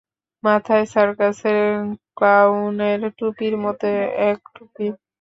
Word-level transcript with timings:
মাথায় 0.43 0.85
সার্কাসের 0.93 1.59
ক্লাউনের 2.17 3.01
টুপির 3.17 3.53
মতো 3.63 3.87
এক 4.29 4.39
টুপি। 4.55 4.85